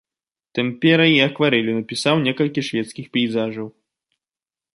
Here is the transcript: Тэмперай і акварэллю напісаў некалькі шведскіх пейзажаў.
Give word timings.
Тэмперай 0.59 1.11
і 1.17 1.19
акварэллю 1.27 1.75
напісаў 1.81 2.15
некалькі 2.27 2.61
шведскіх 2.71 3.05
пейзажаў. 3.19 3.67